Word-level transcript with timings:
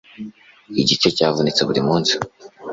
Igice 0.81 1.07
cyavunitse 1.17 1.61
buri 1.67 1.81
munsi 1.87 2.13